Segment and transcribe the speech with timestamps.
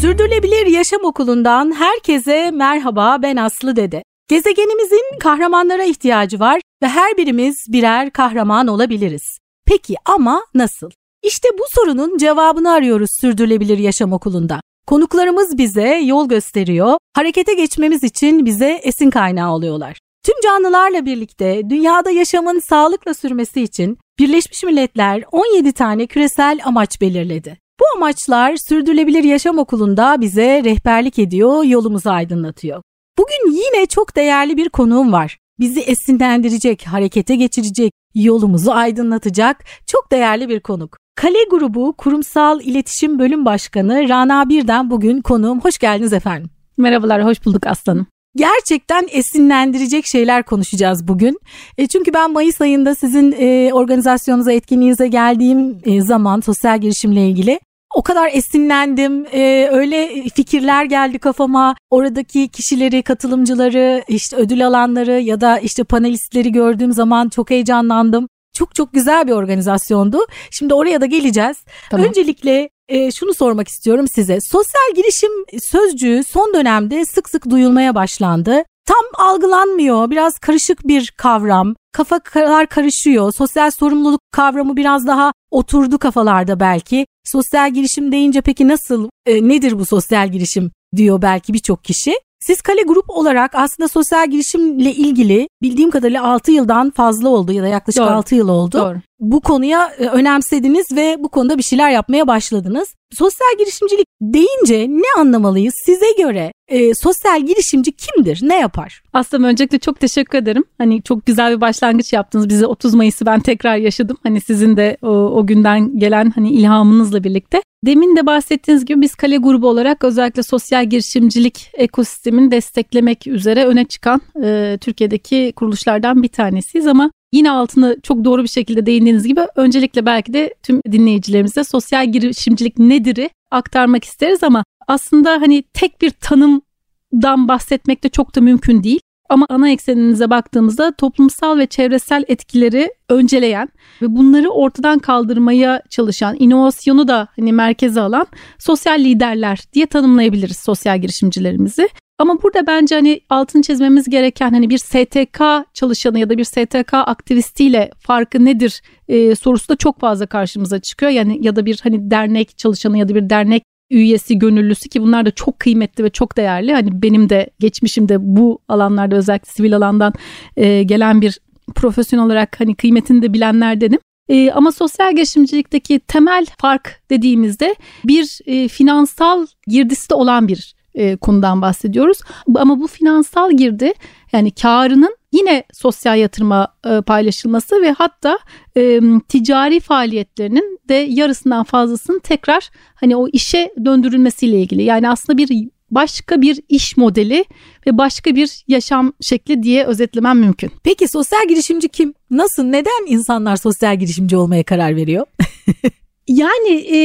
[0.00, 4.02] Sürdürülebilir Yaşam Okulu'ndan herkese merhaba ben Aslı Dede.
[4.28, 9.38] Gezegenimizin kahramanlara ihtiyacı var ve her birimiz birer kahraman olabiliriz.
[9.66, 10.90] Peki ama nasıl?
[11.22, 14.60] İşte bu sorunun cevabını arıyoruz Sürdürülebilir Yaşam Okulu'nda.
[14.90, 19.98] Konuklarımız bize yol gösteriyor, harekete geçmemiz için bize esin kaynağı oluyorlar.
[20.24, 27.58] Tüm canlılarla birlikte dünyada yaşamın sağlıkla sürmesi için Birleşmiş Milletler 17 tane küresel amaç belirledi.
[27.80, 32.82] Bu amaçlar Sürdürülebilir Yaşam Okulu'nda bize rehberlik ediyor, yolumuzu aydınlatıyor.
[33.18, 35.38] Bugün yine çok değerli bir konuğum var.
[35.60, 40.96] Bizi esinlendirecek, harekete geçirecek, yolumuzu aydınlatacak çok değerli bir konuk.
[41.14, 45.60] Kale Grubu Kurumsal İletişim Bölüm Başkanı Rana Birden bugün konuğum.
[45.60, 46.50] Hoş geldiniz efendim.
[46.76, 48.06] Merhabalar, hoş bulduk aslanım.
[48.36, 51.38] Gerçekten esinlendirecek şeyler konuşacağız bugün.
[51.78, 57.60] E, çünkü ben Mayıs ayında sizin e, organizasyonunuza, etkinliğinize geldiğim e, zaman sosyal girişimle ilgili
[57.94, 59.26] o kadar esinlendim.
[59.32, 61.76] Ee, öyle fikirler geldi kafama.
[61.90, 68.28] Oradaki kişileri, katılımcıları, işte ödül alanları ya da işte panelistleri gördüğüm zaman çok heyecanlandım.
[68.52, 70.18] Çok çok güzel bir organizasyondu.
[70.50, 71.56] Şimdi oraya da geleceğiz.
[71.90, 72.06] Tamam.
[72.06, 74.38] Öncelikle e, şunu sormak istiyorum size.
[74.40, 75.30] Sosyal girişim
[75.60, 78.64] sözcüğü son dönemde sık sık duyulmaya başlandı.
[78.86, 80.10] Tam algılanmıyor.
[80.10, 81.74] Biraz karışık bir kavram.
[81.92, 83.32] Kafalar karışıyor.
[83.32, 87.06] Sosyal sorumluluk kavramı biraz daha oturdu kafalarda belki.
[87.24, 92.14] Sosyal girişim deyince peki nasıl, e, nedir bu sosyal girişim diyor belki birçok kişi.
[92.40, 97.62] Siz Kale Grup olarak aslında sosyal girişimle ilgili bildiğim kadarıyla 6 yıldan fazla oldu ya
[97.62, 98.10] da yaklaşık Doğru.
[98.10, 98.78] 6 yıl oldu.
[98.78, 98.98] Doğru.
[99.20, 102.94] Bu konuya e, önemsediniz ve bu konuda bir şeyler yapmaya başladınız.
[103.12, 105.74] Sosyal girişimcilik deyince ne anlamalıyız?
[105.86, 108.40] Size göre e, sosyal girişimci kimdir?
[108.42, 109.02] Ne yapar?
[109.12, 110.64] Aslında öncelikle çok teşekkür ederim.
[110.78, 112.48] Hani çok güzel bir başlangıç yaptınız.
[112.48, 114.16] Bize 30 Mayıs'ı ben tekrar yaşadım.
[114.22, 117.62] Hani sizin de o, o günden gelen hani ilhamınızla birlikte.
[117.86, 123.84] Demin de bahsettiğiniz gibi biz Kale grubu olarak özellikle sosyal girişimcilik ekosistemini desteklemek üzere öne
[123.84, 129.40] çıkan e, Türkiye'deki kuruluşlardan bir tanesiyiz ama Yine altını çok doğru bir şekilde değindiğiniz gibi
[129.56, 136.10] öncelikle belki de tüm dinleyicilerimize sosyal girişimcilik nedir'i aktarmak isteriz ama aslında hani tek bir
[136.10, 139.00] tanımdan bahsetmek de çok da mümkün değil.
[139.28, 143.68] Ama ana ekseninize baktığımızda toplumsal ve çevresel etkileri önceleyen
[144.02, 148.26] ve bunları ortadan kaldırmaya çalışan, inovasyonu da hani merkeze alan
[148.58, 151.88] sosyal liderler diye tanımlayabiliriz sosyal girişimcilerimizi.
[152.20, 155.42] Ama burada bence hani altını çizmemiz gereken hani bir STK
[155.74, 161.12] çalışanı ya da bir STK aktivistiyle farkı nedir e, sorusu da çok fazla karşımıza çıkıyor.
[161.12, 165.26] Yani ya da bir hani dernek çalışanı ya da bir dernek üyesi, gönüllüsü ki bunlar
[165.26, 166.72] da çok kıymetli ve çok değerli.
[166.72, 170.12] Hani benim de geçmişimde bu alanlarda özellikle sivil alandan
[170.56, 171.38] e, gelen bir
[171.74, 173.98] profesyonel olarak hani kıymetini de bilenlerdenim.
[174.28, 181.16] E, ama sosyal girişimcilikteki temel fark dediğimizde bir e, finansal girdisi de olan bir e,
[181.16, 182.18] konudan bahsediyoruz.
[182.54, 183.92] Ama bu finansal girdi
[184.32, 188.38] yani karının yine sosyal yatırıma e, paylaşılması ve hatta
[188.76, 194.82] e, ticari faaliyetlerinin de yarısından fazlasının tekrar hani o işe döndürülmesiyle ilgili.
[194.82, 197.44] Yani aslında bir başka bir iş modeli
[197.86, 200.70] ve başka bir yaşam şekli diye özetlemem mümkün.
[200.84, 202.14] Peki sosyal girişimci kim?
[202.30, 202.64] Nasıl?
[202.64, 205.26] Neden insanlar sosyal girişimci olmaya karar veriyor?
[206.30, 206.98] Yani e,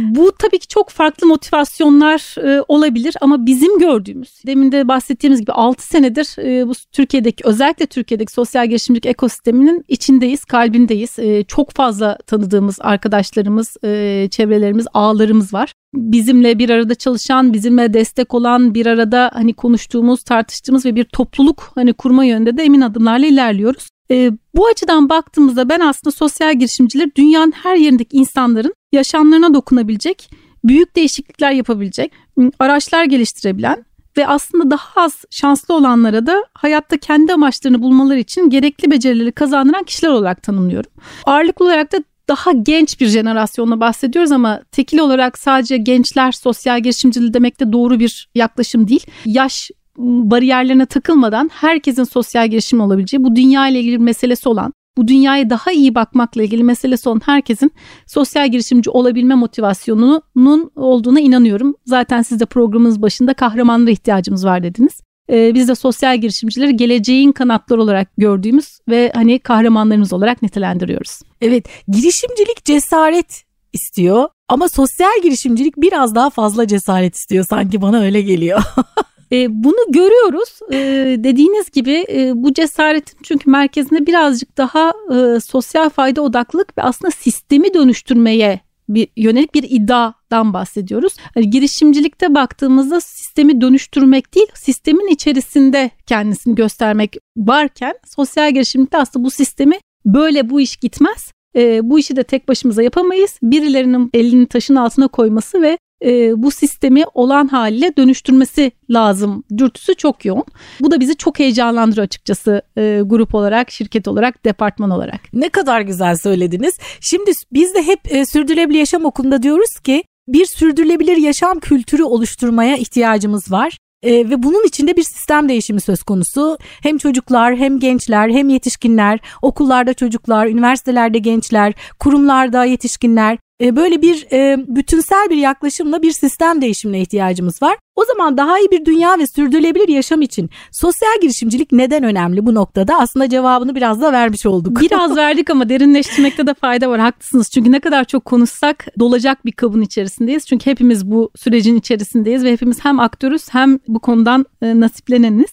[0.00, 5.52] bu tabii ki çok farklı motivasyonlar e, olabilir ama bizim gördüğümüz demin de bahsettiğimiz gibi
[5.52, 11.18] 6 senedir e, bu Türkiye'deki özellikle Türkiye'deki sosyal girişimcilik ekosisteminin içindeyiz, kalbindeyiz.
[11.18, 15.72] E, çok fazla tanıdığımız arkadaşlarımız, e, çevrelerimiz, ağlarımız var.
[15.94, 21.72] Bizimle bir arada çalışan, bizimle destek olan, bir arada hani konuştuğumuz, tartıştığımız ve bir topluluk
[21.74, 23.88] hani kurma yönünde de emin adımlarla ilerliyoruz.
[24.10, 30.30] E, bu açıdan baktığımızda ben aslında sosyal girişimciler dünyanın her yerindeki insanların yaşamlarına dokunabilecek,
[30.64, 32.12] büyük değişiklikler yapabilecek,
[32.58, 33.84] araçlar geliştirebilen
[34.16, 39.84] ve aslında daha az şanslı olanlara da hayatta kendi amaçlarını bulmaları için gerekli becerileri kazandıran
[39.84, 40.90] kişiler olarak tanımlıyorum.
[41.24, 41.98] Ağırlıklı olarak da
[42.28, 48.00] daha genç bir jenerasyonla bahsediyoruz ama tekil olarak sadece gençler sosyal girişimciliği demek de doğru
[48.00, 49.06] bir yaklaşım değil.
[49.24, 55.08] Yaş bariyerlerine takılmadan herkesin sosyal girişim olabileceği, bu dünya ile ilgili bir meselesi olan, bu
[55.08, 57.72] dünyaya daha iyi bakmakla ilgili meselesi olan herkesin
[58.06, 61.74] sosyal girişimci olabilme motivasyonunun olduğuna inanıyorum.
[61.86, 65.00] Zaten siz de programımız başında kahramanlara ihtiyacımız var dediniz.
[65.30, 71.20] Ee, biz de sosyal girişimcileri geleceğin kanatları olarak gördüğümüz ve hani kahramanlarımız olarak nitelendiriyoruz.
[71.40, 78.22] Evet, girişimcilik cesaret istiyor ama sosyal girişimcilik biraz daha fazla cesaret istiyor sanki bana öyle
[78.22, 78.62] geliyor.
[79.32, 80.58] E, bunu görüyoruz.
[80.72, 80.76] E,
[81.24, 87.10] dediğiniz gibi e, bu cesaretin çünkü merkezinde birazcık daha e, sosyal fayda odaklılık ve aslında
[87.10, 91.16] sistemi dönüştürmeye bir yönelik bir iddiadan bahsediyoruz.
[91.36, 99.30] Yani girişimcilikte baktığımızda sistemi dönüştürmek değil, sistemin içerisinde kendisini göstermek varken sosyal girişimcilikte aslında bu
[99.30, 101.32] sistemi böyle bu iş gitmez.
[101.56, 103.38] E, bu işi de tek başımıza yapamayız.
[103.42, 110.24] Birilerinin elini taşın altına koyması ve e, bu sistemi olan haliyle dönüştürmesi lazım dürtüsü çok
[110.24, 110.44] yoğun.
[110.80, 115.20] Bu da bizi çok heyecanlandırıyor açıkçası e, grup olarak, şirket olarak, departman olarak.
[115.32, 116.78] Ne kadar güzel söylediniz.
[117.00, 122.76] Şimdi biz de hep e, Sürdürülebilir Yaşam Okulu'nda diyoruz ki bir sürdürülebilir yaşam kültürü oluşturmaya
[122.76, 123.78] ihtiyacımız var.
[124.02, 126.58] E, ve bunun içinde bir sistem değişimi söz konusu.
[126.82, 134.26] Hem çocuklar hem gençler hem yetişkinler, okullarda çocuklar, üniversitelerde gençler, kurumlarda yetişkinler e, böyle bir
[134.32, 137.76] e, bütünsel bir yaklaşımla bir sistem değişimine ihtiyacımız var.
[137.96, 142.54] O zaman daha iyi bir dünya ve sürdürülebilir yaşam için sosyal girişimcilik neden önemli bu
[142.54, 142.98] noktada?
[142.98, 144.80] Aslında cevabını biraz da vermiş olduk.
[144.80, 147.00] Biraz verdik ama derinleştirmekte de fayda var.
[147.00, 147.50] Haklısınız.
[147.50, 150.46] Çünkü ne kadar çok konuşsak dolacak bir kabın içerisindeyiz.
[150.46, 155.50] Çünkü hepimiz bu sürecin içerisindeyiz ve hepimiz hem aktörüz hem bu konudan e, nasipleneniz.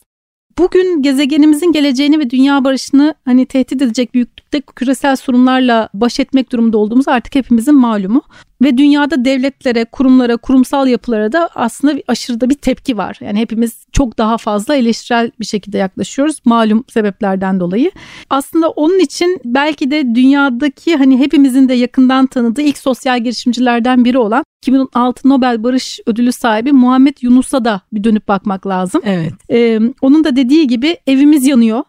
[0.57, 6.77] Bugün gezegenimizin geleceğini ve dünya barışını hani tehdit edecek büyüklükte küresel sorunlarla baş etmek durumunda
[6.77, 8.21] olduğumuz artık hepimizin malumu.
[8.63, 13.17] Ve dünyada devletlere, kurumlara, kurumsal yapılara da aslında bir aşırıda bir tepki var.
[13.21, 17.91] Yani hepimiz çok daha fazla eleştirel bir şekilde yaklaşıyoruz malum sebeplerden dolayı.
[18.29, 24.17] Aslında onun için belki de dünyadaki hani hepimizin de yakından tanıdığı ilk sosyal girişimcilerden biri
[24.17, 29.01] olan 2006 Nobel Barış Ödülü sahibi Muhammed Yunus'a da bir dönüp bakmak lazım.
[29.05, 29.33] Evet.
[29.51, 31.83] Ee, onun da dediği gibi evimiz yanıyor.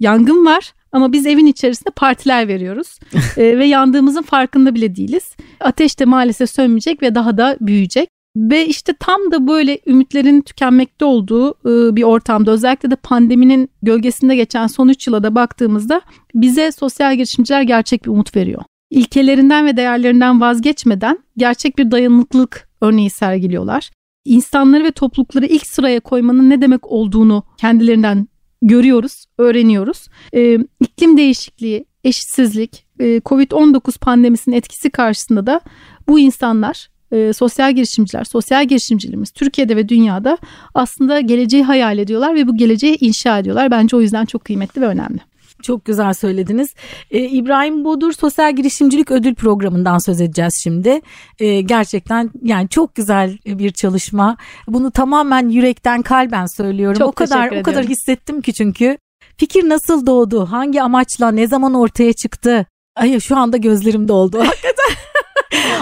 [0.00, 2.98] Yangın var ama biz evin içerisinde partiler veriyoruz
[3.36, 5.36] ee, ve yandığımızın farkında bile değiliz.
[5.60, 8.08] Ateş de maalesef sönmeyecek ve daha da büyüyecek.
[8.36, 14.36] Ve işte tam da böyle ümitlerin tükenmekte olduğu e, bir ortamda özellikle de pandeminin gölgesinde
[14.36, 16.00] geçen son 3 yıla da baktığımızda
[16.34, 18.62] bize sosyal girişimciler gerçek bir umut veriyor.
[18.90, 23.90] İlkelerinden ve değerlerinden vazgeçmeden gerçek bir dayanıklılık örneği sergiliyorlar.
[24.24, 28.28] İnsanları ve toplulukları ilk sıraya koymanın ne demek olduğunu kendilerinden
[28.62, 30.08] görüyoruz, öğreniyoruz.
[30.34, 35.60] E, iklim değişikliği, eşitsizlik, e, Covid-19 pandemisinin etkisi karşısında da
[36.08, 40.38] bu insanlar e, sosyal girişimciler, sosyal girişimcilerimiz Türkiye'de ve dünyada
[40.74, 43.70] aslında geleceği hayal ediyorlar ve bu geleceği inşa ediyorlar.
[43.70, 45.31] Bence o yüzden çok kıymetli ve önemli.
[45.62, 46.74] Çok güzel söylediniz.
[47.10, 51.00] Ee, İbrahim Bodur Sosyal Girişimcilik Ödül Programı'ndan söz edeceğiz şimdi.
[51.38, 54.36] Ee, gerçekten yani çok güzel bir çalışma.
[54.68, 56.98] Bunu tamamen yürekten kalben söylüyorum.
[56.98, 58.98] Çok o kadar o kadar hissettim ki çünkü.
[59.36, 60.46] Fikir nasıl doğdu?
[60.46, 61.30] Hangi amaçla?
[61.30, 62.66] Ne zaman ortaya çıktı?
[62.96, 64.38] Ay şu anda gözlerim doldu.
[64.46, 64.96] Hakikaten.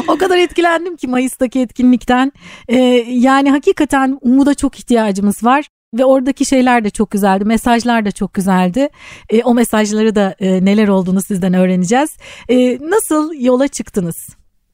[0.09, 2.33] o kadar etkilendim ki Mayıs'taki etkinlikten.
[2.69, 2.76] Ee,
[3.09, 5.69] yani hakikaten umuda çok ihtiyacımız var.
[5.95, 7.45] Ve oradaki şeyler de çok güzeldi.
[7.45, 8.89] Mesajlar da çok güzeldi.
[9.31, 12.11] E, o mesajları da e, neler olduğunu sizden öğreneceğiz.
[12.49, 14.17] E, nasıl yola çıktınız?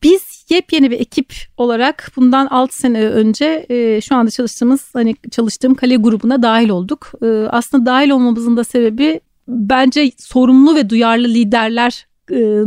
[0.03, 5.75] Biz yepyeni bir ekip olarak bundan 6 sene önce e, şu anda çalıştığımız hani çalıştığım
[5.75, 7.13] kale grubuna dahil olduk.
[7.23, 12.07] E, aslında dahil olmamızın da sebebi bence sorumlu ve duyarlı liderler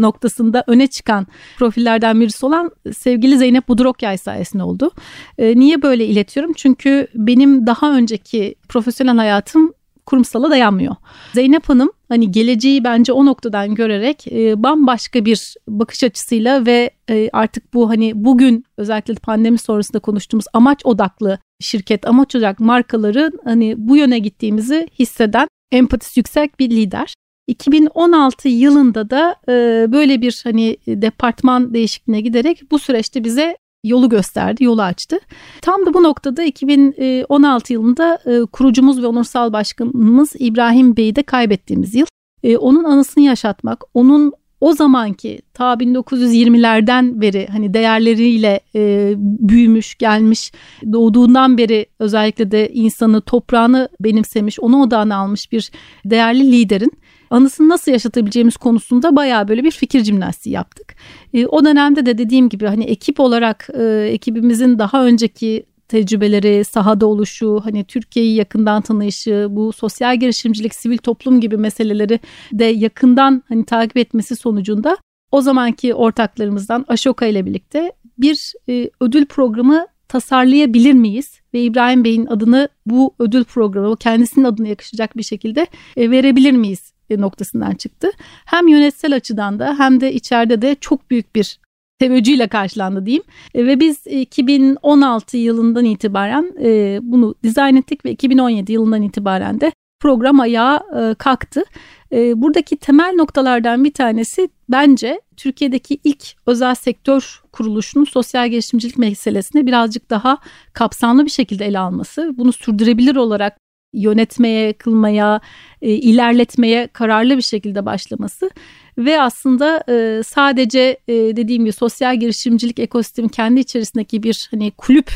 [0.02, 1.28] noktasında öne çıkan
[1.58, 4.92] profillerden birisi olan sevgili Zeynep Budurokyay sayesinde oldu.
[5.38, 6.54] E, niye böyle iletiyorum?
[6.54, 9.74] Çünkü benim daha önceki profesyonel hayatım
[10.10, 10.96] kurumsala dayanmıyor.
[11.34, 17.30] Zeynep Hanım hani geleceği bence o noktadan görerek e, bambaşka bir bakış açısıyla ve e,
[17.34, 23.76] artık bu hani bugün özellikle pandemi sonrasında konuştuğumuz amaç odaklı şirket, amaç odaklı markaların hani
[23.78, 27.14] bu yöne gittiğimizi hisseden empatisi yüksek bir lider.
[27.50, 34.64] 2016 yılında da e, böyle bir hani departman değişikliğine giderek bu süreçte bize yolu gösterdi,
[34.64, 35.20] yolu açtı.
[35.62, 41.96] Tam da bu noktada 2016 yılında e, kurucumuz ve onursal başkanımız İbrahim Bey'i de kaybettiğimiz
[41.96, 42.06] yıl.
[42.44, 50.52] E, onun anısını yaşatmak, onun o zamanki ta 1920'lerden beri hani değerleriyle e, büyümüş, gelmiş,
[50.94, 55.72] doğduğundan beri özellikle de insanı, toprağını benimsemiş, onu odağına almış bir
[56.06, 56.92] değerli liderin
[57.30, 60.96] anısını nasıl yaşatabileceğimiz konusunda bayağı böyle bir fikir jimnastiği yaptık.
[61.34, 67.06] E, o dönemde de dediğim gibi hani ekip olarak e, ekibimizin daha önceki tecrübeleri, sahada
[67.06, 72.20] oluşu, hani Türkiye'yi yakından tanıyışı, bu sosyal girişimcilik, sivil toplum gibi meseleleri
[72.54, 74.98] de yakından hani takip etmesi sonucunda
[75.32, 82.26] o zamanki ortaklarımızdan Aşoka ile birlikte bir e, ödül programı tasarlayabilir miyiz ve İbrahim Bey'in
[82.26, 85.68] adını bu ödül programı kendisinin adına yakışacak bir şekilde
[85.98, 88.12] e, verebilir miyiz noktasından çıktı.
[88.46, 91.60] Hem yönetsel açıdan da hem de içeride de çok büyük bir
[92.00, 93.24] teveccühle karşılandı diyeyim.
[93.56, 99.72] E, ve biz 2016 yılından itibaren e, bunu dizayn ettik ve 2017 yılından itibaren de
[100.00, 101.64] program ayağa e, kalktı.
[102.12, 110.10] Buradaki temel noktalardan bir tanesi bence Türkiye'deki ilk özel sektör kuruluşunun sosyal girişimcilik meselesini birazcık
[110.10, 110.38] daha
[110.74, 112.34] kapsamlı bir şekilde ele alması.
[112.38, 113.58] Bunu sürdürebilir olarak
[113.94, 115.42] yönetmeye, kılmaya,
[115.82, 118.50] e, ilerletmeye kararlı bir şekilde başlaması
[118.98, 125.12] ve aslında e, sadece e, dediğim gibi sosyal girişimcilik ekosistemi kendi içerisindeki bir hani kulüp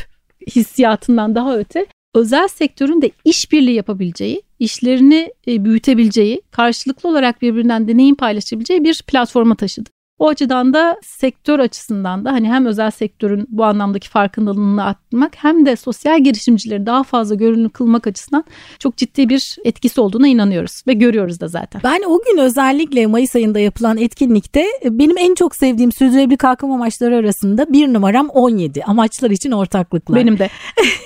[0.56, 8.14] hissiyatından daha öte özel sektörün de işbirliği yapabileceği, işlerini e, büyütebileceği, karşılıklı olarak birbirinden deneyim
[8.14, 9.90] paylaşabileceği bir platforma taşıdı.
[10.18, 15.66] O açıdan da sektör açısından da hani hem özel sektörün bu anlamdaki farkındalığını arttırmak hem
[15.66, 18.44] de sosyal girişimcileri daha fazla görünür kılmak açısından
[18.78, 21.80] çok ciddi bir etkisi olduğuna inanıyoruz ve görüyoruz da zaten.
[21.84, 26.74] Ben o gün özellikle Mayıs ayında yapılan etkinlikte e, benim en çok sevdiğim sürdürülebilir kalkınma
[26.74, 30.16] amaçları arasında bir numaram 17 amaçlar için ortaklıklar.
[30.16, 30.50] Benim de.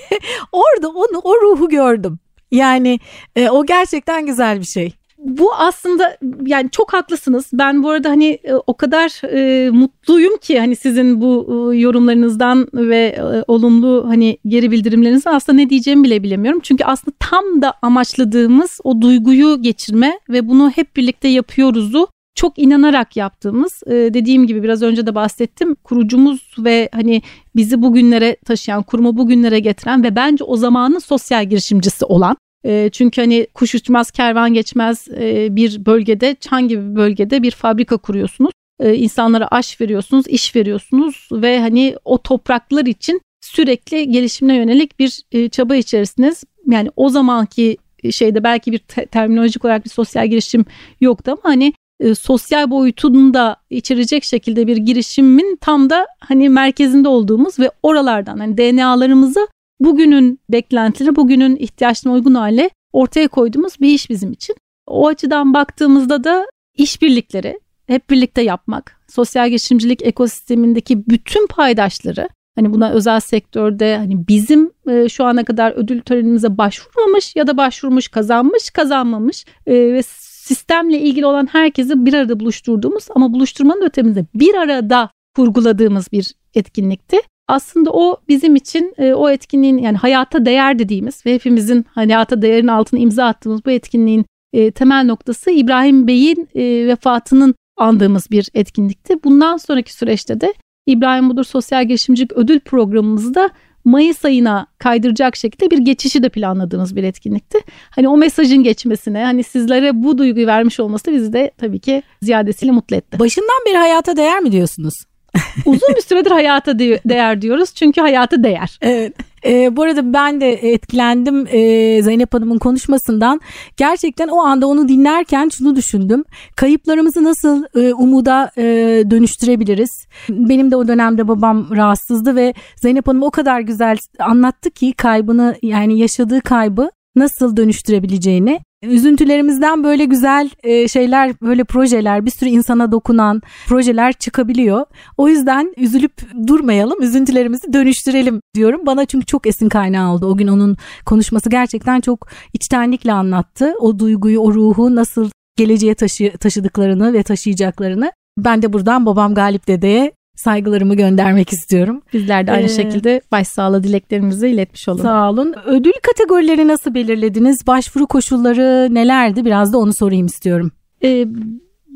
[0.53, 2.19] Orada onu o ruhu gördüm.
[2.50, 3.00] Yani
[3.37, 7.51] e, o gerçekten güzel bir şey bu aslında yani çok haklısınız.
[7.53, 12.69] Ben bu arada hani e, o kadar e, mutluyum ki hani sizin bu e, yorumlarınızdan
[12.75, 16.61] ve e, olumlu hani geri bildirimlerinizden aslında ne diyeceğimi bile bilemiyorum.
[16.63, 23.17] Çünkü aslında tam da amaçladığımız o duyguyu geçirme ve bunu hep birlikte yapıyoruzu çok inanarak
[23.17, 27.23] yaptığımız e, dediğim gibi biraz önce de bahsettim kurucumuz ve hani
[27.57, 32.37] bizi bugünlere taşıyan kurumu bugünlere getiren ve bence o zamanın sosyal girişimcisi olan
[32.69, 37.51] e, çünkü hani kuş uçmaz kervan geçmez e, bir bölgede çan gibi bir bölgede bir
[37.51, 38.53] fabrika kuruyorsunuz.
[38.81, 45.23] E, insanlara aş veriyorsunuz, iş veriyorsunuz ve hani o topraklar için sürekli gelişimine yönelik bir
[45.33, 46.45] e, çaba içerisiniz.
[46.67, 47.77] Yani o zamanki
[48.11, 50.65] şeyde belki bir te- terminolojik olarak bir sosyal girişim
[51.01, 57.09] yoktu ama hani e, sosyal boyutunu da içerecek şekilde bir girişimin tam da hani merkezinde
[57.09, 59.49] olduğumuz ve oralardan hani DNA'larımızı
[59.80, 64.56] bugünün beklentileri, bugünün ihtiyaçlarına uygun hale ortaya koyduğumuz bir iş bizim için.
[64.87, 72.90] O açıdan baktığımızda da işbirlikleri hep birlikte yapmak, sosyal girişimcilik ekosistemindeki bütün paydaşları hani buna
[72.90, 78.70] özel sektörde hani bizim e, şu ana kadar ödül törenimize başvurmamış ya da başvurmuş, kazanmış,
[78.70, 80.02] kazanmamış e, ve
[80.49, 87.16] sistemle ilgili olan herkesi bir arada buluşturduğumuz ama buluşturmanın öteminde bir arada kurguladığımız bir etkinlikti.
[87.49, 92.67] Aslında o bizim için e, o etkinliğin yani hayata değer dediğimiz ve hepimizin hayata değerin
[92.67, 99.14] altına imza attığımız bu etkinliğin e, temel noktası İbrahim Bey'in e, vefatının andığımız bir etkinlikti.
[99.25, 100.55] Bundan sonraki süreçte de
[100.87, 103.50] İbrahim Budur Sosyal Girişimcilik Ödül Programımızda
[103.85, 107.59] Mayıs ayına kaydıracak şekilde bir geçişi de planladığımız bir etkinlikti.
[107.90, 112.73] Hani o mesajın geçmesine, hani sizlere bu duyguyu vermiş olması bizi de tabii ki ziyadesiyle
[112.73, 113.19] mutlu etti.
[113.19, 114.95] Başından beri hayata değer mi diyorsunuz?
[115.66, 118.78] Uzun bir süredir hayata değer diyoruz çünkü hayata değer.
[118.80, 119.14] Evet.
[119.47, 123.40] E, bu arada ben de etkilendim e, Zeynep Hanım'ın konuşmasından.
[123.76, 126.25] Gerçekten o anda onu dinlerken şunu düşündüm.
[126.56, 128.62] Kayıplarımızı nasıl e, umuda e,
[129.11, 130.06] dönüştürebiliriz?
[130.28, 135.56] Benim de o dönemde babam rahatsızdı ve Zeynep Hanım o kadar güzel anlattı ki kaybını
[135.62, 138.61] yani yaşadığı kaybı nasıl dönüştürebileceğini.
[138.82, 144.87] Üzüntülerimizden böyle güzel e, şeyler, böyle projeler, bir sürü insana dokunan projeler çıkabiliyor.
[145.16, 146.12] O yüzden üzülüp
[146.47, 148.80] durmayalım, üzüntülerimizi dönüştürelim diyorum.
[148.87, 150.26] Bana çünkü çok esin kaynağı oldu.
[150.26, 153.75] O gün onun konuşması gerçekten çok içtenlikle anlattı.
[153.80, 158.12] O duyguyu, o ruhu nasıl geleceğe taşı, taşıdıklarını ve taşıyacaklarını.
[158.38, 162.02] Ben de buradan babam Galip Dede'ye saygılarımı göndermek istiyorum.
[162.12, 165.02] Bizler de aynı ee, şekilde başsağlığı dileklerimizi iletmiş olun.
[165.02, 165.54] Sağ olun.
[165.66, 167.66] Ödül kategorileri nasıl belirlediniz?
[167.66, 169.45] Başvuru koşulları nelerdi?
[169.45, 170.73] Biraz da onu sorayım istiyorum.
[171.04, 171.26] Ee,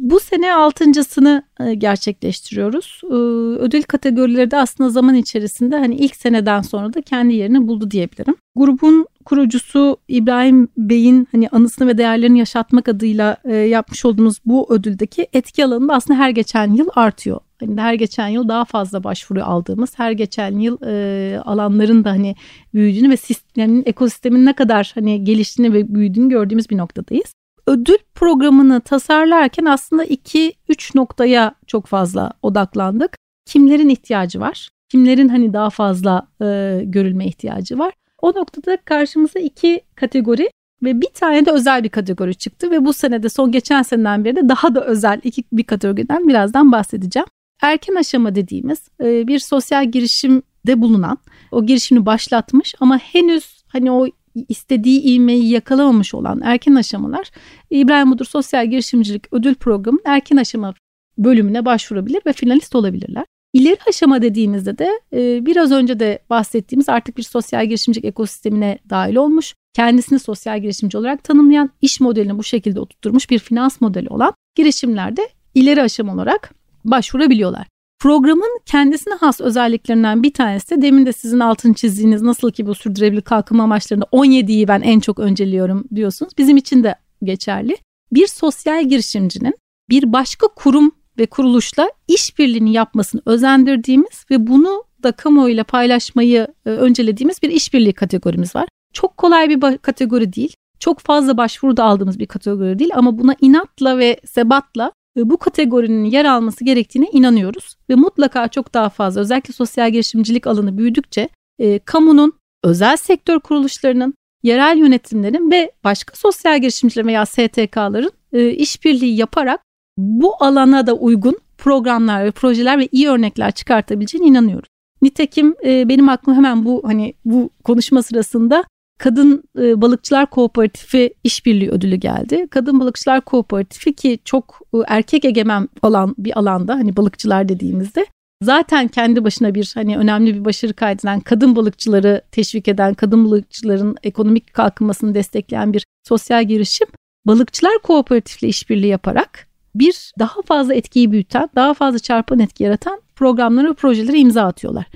[0.03, 3.01] bu sene altıncısını e, gerçekleştiriyoruz.
[3.05, 3.15] Ee,
[3.63, 8.35] ödül kategorileri de aslında zaman içerisinde hani ilk seneden sonra da kendi yerini buldu diyebilirim.
[8.57, 15.27] Grubun kurucusu İbrahim Bey'in hani anısını ve değerlerini yaşatmak adıyla e, yapmış olduğumuz bu ödüldeki
[15.33, 17.41] etki alanı da aslında her geçen yıl artıyor.
[17.63, 22.35] Hani her geçen yıl daha fazla başvuru aldığımız, her geçen yıl e, alanların da hani
[22.75, 27.35] büyüdüğünü ve sistemin, ekosistemin ne kadar hani geliştiğini ve büyüdüğünü gördüğümüz bir noktadayız.
[27.67, 30.53] Ödül programını tasarlarken aslında 2-3
[30.95, 33.17] noktaya çok fazla odaklandık.
[33.47, 34.69] Kimlerin ihtiyacı var?
[34.89, 37.93] Kimlerin hani daha fazla e, görülme ihtiyacı var?
[38.23, 40.51] O noktada karşımıza iki kategori
[40.83, 44.37] ve bir tane de özel bir kategori çıktı ve bu senede son geçen seneden beri
[44.37, 47.27] de daha da özel iki bir kategoriden birazdan bahsedeceğim
[47.63, 51.19] erken aşama dediğimiz e, bir sosyal girişimde bulunan,
[51.53, 54.07] o girişimi başlatmış ama henüz hani o
[54.49, 57.31] istediği ivmeyi yakalamamış olan erken aşamalar
[57.71, 60.75] İbrahim Mudur Sosyal Girişimcilik Ödül Programı'nın erken aşama
[61.19, 63.25] bölümüne başvurabilir ve finalist olabilirler.
[63.53, 69.17] İleri aşama dediğimizde de e, biraz önce de bahsettiğimiz artık bir sosyal girişimcilik ekosistemine dahil
[69.17, 74.33] olmuş, kendisini sosyal girişimci olarak tanımlayan, iş modelini bu şekilde oturtmuş bir finans modeli olan
[74.55, 77.67] girişimlerde ileri aşama olarak başvurabiliyorlar.
[78.03, 82.75] Programın kendisine has özelliklerinden bir tanesi de demin de sizin altını çizdiğiniz nasıl ki bu
[82.75, 86.33] sürdürülebilir kalkınma amaçlarında 17'yi ben en çok önceliyorum diyorsunuz.
[86.39, 87.77] Bizim için de geçerli.
[88.13, 89.55] Bir sosyal girişimcinin
[89.91, 97.43] bir başka kurum ve kuruluşla işbirliğini yapmasını özendirdiğimiz ve bunu da kamuoyuyla paylaşmayı e, öncelediğimiz
[97.43, 98.69] bir işbirliği kategorimiz var.
[98.93, 100.55] Çok kolay bir kategori değil.
[100.79, 106.05] Çok fazla başvuru da aldığımız bir kategori değil ama buna inatla ve sebatla bu kategorinin
[106.05, 107.77] yer alması gerektiğine inanıyoruz.
[107.91, 111.29] Ve mutlaka çok daha fazla özellikle sosyal girişimcilik alanı büyüdükçe
[111.59, 112.33] e, kamunun,
[112.65, 119.61] özel sektör kuruluşlarının, yerel yönetimlerin ve başka sosyal girişimciler veya STK'ların e, işbirliği yaparak
[119.99, 124.69] bu alana da uygun programlar ve projeler ve iyi örnekler çıkartabileceğine inanıyoruz.
[125.03, 128.65] Nitekim e, benim aklıma hemen bu hani bu konuşma sırasında
[129.03, 132.47] Kadın e, Balıkçılar Kooperatifi işbirliği ödülü geldi.
[132.51, 138.07] Kadın Balıkçılar Kooperatifi ki çok e, erkek egemen olan bir alanda hani balıkçılar dediğimizde
[138.43, 143.97] zaten kendi başına bir hani önemli bir başarı kaydeden kadın balıkçıları teşvik eden, kadın balıkçıların
[144.03, 146.89] ekonomik kalkınmasını destekleyen bir sosyal girişim.
[147.27, 153.71] Balıkçılar Kooperatifle işbirliği yaparak bir daha fazla etkiyi büyüten, daha fazla çarpan etki yaratan programları
[153.71, 154.87] ve projeleri imza atıyorlar.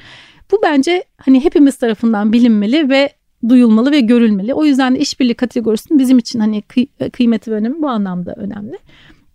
[0.51, 3.17] Bu bence hani hepimiz tarafından bilinmeli ve
[3.49, 4.55] duyulmalı ve görülmeli.
[4.55, 8.79] O yüzden de işbirliği kategorisinin bizim için hani kıy- kıymeti ve önemi bu anlamda önemli.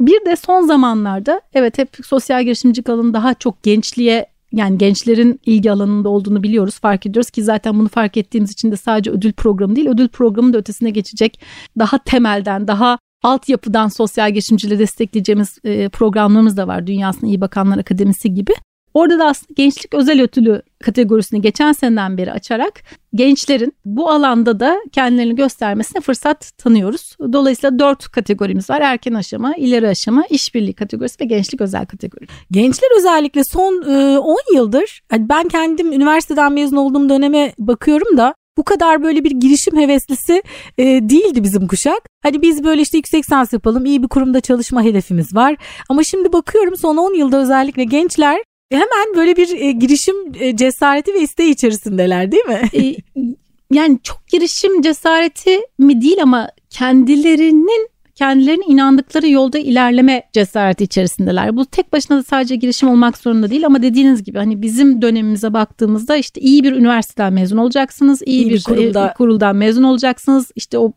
[0.02, 5.72] Bir de son zamanlarda evet hep sosyal girişimcilik alanı daha çok gençliğe yani gençlerin ilgi
[5.72, 9.76] alanında olduğunu biliyoruz, fark ediyoruz ki zaten bunu fark ettiğimiz için de sadece ödül programı
[9.76, 11.42] değil, ödül programının da ötesine geçecek
[11.80, 16.88] daha temelden, daha altyapıdan sosyal girişimcileri destekleyeceğimiz e, programlarımız da var.
[16.88, 18.52] Dünyasına İyi Bakanlar Akademisi gibi.
[18.94, 22.84] Orada da aslında gençlik özel ödülü kategorisini geçen seneden beri açarak
[23.16, 27.16] gençlerin bu alanda da kendilerini göstermesine fırsat tanıyoruz.
[27.34, 28.82] Dolayısıyla dört kategorimiz var.
[28.82, 32.26] Erken aşama, ileri aşama, işbirliği kategorisi ve gençlik özel kategori.
[32.52, 38.64] Gençler özellikle son 10 e, yıldır ben kendim üniversiteden mezun olduğum döneme bakıyorum da bu
[38.64, 40.44] kadar böyle bir girişim heveslisi
[40.78, 42.02] e, değildi bizim kuşak.
[42.24, 45.56] Hani biz böyle işte yüksek lisans yapalım, iyi bir kurumda çalışma hedefimiz var.
[45.90, 51.14] Ama şimdi bakıyorum son 10 yılda özellikle gençler hemen böyle bir e, girişim e, cesareti
[51.14, 52.62] ve isteği içerisindeler değil mi?
[52.74, 52.96] E,
[53.72, 61.58] yani çok girişim cesareti mi değil ama kendilerinin kendilerine inandıkları yolda ilerleme cesareti içerisindeler.
[61.58, 65.54] Bu tek başına da sadece girişim olmak zorunda değil ama dediğiniz gibi hani bizim dönemimize
[65.54, 69.14] baktığımızda işte iyi bir üniversiteden mezun olacaksınız, iyi, iyi bir, bir kurumda.
[69.18, 70.52] kuruldan mezun olacaksınız.
[70.56, 70.94] İşte o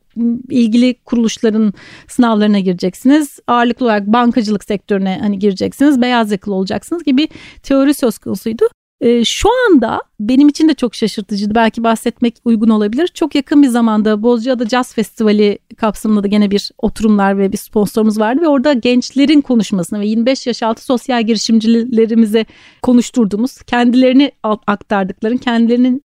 [0.50, 1.72] ilgili kuruluşların
[2.08, 3.38] sınavlarına gireceksiniz.
[3.46, 6.02] Ağırlıklı olarak bankacılık sektörüne hani gireceksiniz.
[6.02, 7.28] Beyaz yakalı olacaksınız gibi
[7.62, 8.64] teori söz konusuydu.
[9.00, 11.54] E, şu anda benim için de çok şaşırtıcıydı.
[11.54, 13.08] Belki bahsetmek uygun olabilir.
[13.14, 18.20] Çok yakın bir zamanda Bozcaada Jazz Festivali kapsamında da gene bir oturumlar ve bir sponsorumuz
[18.20, 22.46] vardı ve orada gençlerin konuşmasını ve 25 yaş altı sosyal girişimcilerimize
[22.82, 24.32] konuşturduğumuz, kendilerini
[24.66, 26.02] aktardıkların, kendilerinin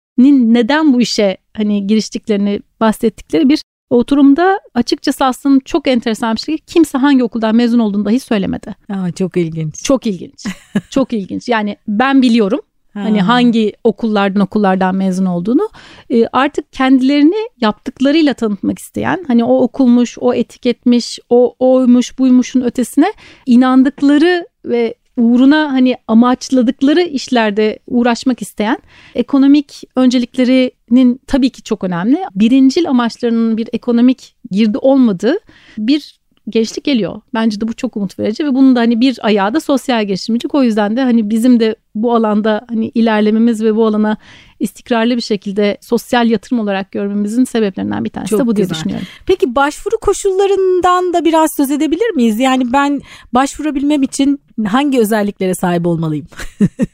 [0.54, 6.58] neden bu işe hani giriştiklerini bahsettikleri bir oturumda açıkçası aslında çok enteresan bir şey.
[6.58, 8.74] Kimse hangi okuldan mezun olduğunu dahi söylemedi.
[8.88, 9.84] Aa, çok ilginç.
[9.84, 10.46] Çok ilginç.
[10.90, 11.48] çok ilginç.
[11.48, 12.60] Yani ben biliyorum
[13.02, 15.68] Hani hangi okullardan okullardan mezun olduğunu
[16.10, 23.12] e, artık kendilerini yaptıklarıyla tanıtmak isteyen hani o okulmuş, o etiketmiş, o oymuş, buymuşun ötesine
[23.46, 28.78] inandıkları ve uğruna hani amaçladıkları işlerde uğraşmak isteyen
[29.14, 32.18] ekonomik önceliklerinin tabii ki çok önemli.
[32.34, 35.34] Birincil amaçlarının bir ekonomik girdi olmadığı
[35.78, 37.20] bir gençlik geliyor.
[37.34, 40.54] Bence de bu çok umut verici ve bunun da hani bir ayağı da sosyal girişimcilik.
[40.54, 44.16] O yüzden de hani bizim de bu alanda hani ilerlememiz ve bu alana
[44.60, 49.06] istikrarlı bir şekilde sosyal yatırım olarak görmemizin sebeplerinden bir tanesi çok de bu diye düşünüyorum.
[49.26, 52.40] Peki başvuru koşullarından da biraz söz edebilir miyiz?
[52.40, 53.00] Yani ben
[53.32, 56.26] başvurabilmem için hangi özelliklere sahip olmalıyım?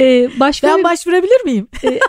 [0.00, 0.72] ee, başvuru...
[0.72, 1.68] Ben başvurabilir miyim?
[1.84, 2.00] Ee,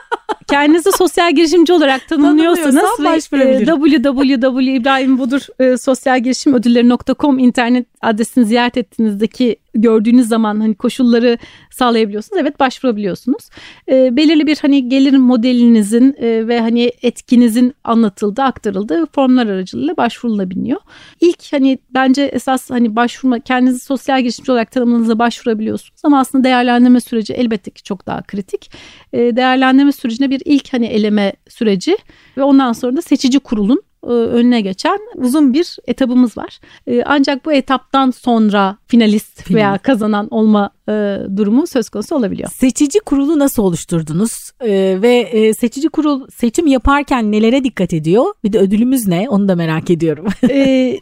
[0.49, 8.77] kendinizi sosyal girişimci olarak tanımlıyorsanız ve e, www.ibrahimbudur e, sosyal girişim ödülleri.com internet adresini ziyaret
[8.77, 11.37] ettiğinizdeki gördüğünüz zaman hani koşulları
[11.71, 12.41] sağlayabiliyorsunuz.
[12.41, 13.49] Evet başvurabiliyorsunuz.
[13.89, 20.81] E, belirli bir hani gelir modelinizin e, ve hani etkinizin anlatıldığı, aktarıldığı formlar aracılığıyla başvurulabiliyor.
[21.21, 27.01] İlk hani bence esas hani başvurma kendinizi sosyal girişimci olarak tanımınıza başvurabiliyorsunuz ama aslında değerlendirme
[27.01, 28.71] süreci elbette ki çok daha kritik.
[29.13, 31.97] E, değerlendirme sürecine bir ilk hani eleme süreci
[32.37, 36.59] ve ondan sonra da seçici kurulun önüne geçen uzun bir etabımız var.
[36.87, 39.57] E, ancak bu etaptan sonra finalist Final.
[39.57, 42.49] veya kazanan olma e, durumu söz konusu olabiliyor.
[42.53, 44.31] Seçici kurulu nasıl oluşturdunuz?
[44.61, 48.25] E, ve e, seçici kurul seçim yaparken nelere dikkat ediyor?
[48.43, 49.29] Bir de ödülümüz ne?
[49.29, 50.27] Onu da merak ediyorum.
[50.49, 50.97] e,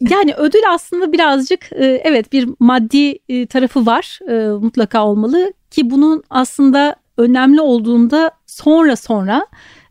[0.00, 5.90] yani ödül aslında birazcık e, evet bir maddi e, tarafı var e, mutlaka olmalı ki
[5.90, 9.46] bunun aslında önemli olduğunda sonra sonra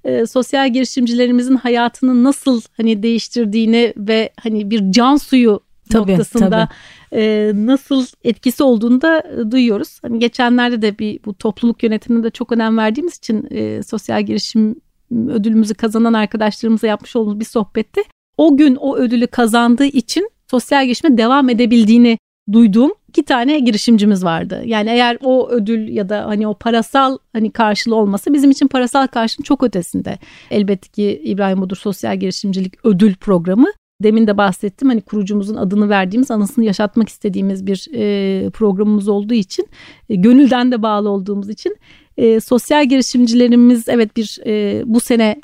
[0.06, 5.60] e, sosyal girişimcilerimizin hayatını nasıl hani değiştirdiğini ve hani bir can suyu
[5.91, 6.70] tabii, noktasında
[7.12, 7.22] tabii.
[7.22, 10.00] E, nasıl etkisi olduğunu da e, duyuyoruz.
[10.02, 14.76] Hani geçenlerde de bir bu topluluk yönetimine de çok önem verdiğimiz için e, sosyal girişim
[15.12, 18.04] ödülümüzü kazanan arkadaşlarımıza yapmış olduğumuz bir sohbette
[18.38, 22.18] o gün o ödülü kazandığı için sosyal girişime devam edebildiğini
[22.52, 24.62] duyduğum iki tane girişimcimiz vardı.
[24.65, 29.08] Yani eğer o ödül ya da hani o parasal hani karşılığı olmasa bizim için parasal
[29.08, 30.19] karşılığın çok ötesinde.
[30.51, 33.67] Elbette ki İbrahim Budur Sosyal Girişimcilik Ödül Programı
[34.04, 39.67] demin de bahsettim hani kurucumuzun adını verdiğimiz anısını yaşatmak istediğimiz bir e, programımız olduğu için
[40.10, 41.78] e, gönülden de bağlı olduğumuz için
[42.17, 45.41] e, sosyal girişimcilerimiz evet bir e, bu sene